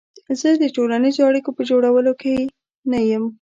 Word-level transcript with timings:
زه 0.39 0.49
د 0.61 0.63
ټولنیزو 0.75 1.21
اړیکو 1.29 1.49
په 1.57 1.61
جوړولو 1.69 2.11
کې 2.21 2.35
نه 2.91 2.99
یم. 3.09 3.23